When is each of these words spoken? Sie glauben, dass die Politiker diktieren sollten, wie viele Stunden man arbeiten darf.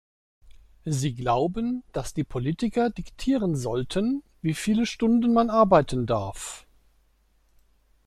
Sie 0.83 1.13
glauben, 1.13 1.83
dass 1.93 2.15
die 2.15 2.23
Politiker 2.23 2.89
diktieren 2.89 3.55
sollten, 3.55 4.23
wie 4.41 4.55
viele 4.55 4.87
Stunden 4.87 5.31
man 5.31 5.51
arbeiten 5.51 6.07
darf. 6.07 6.65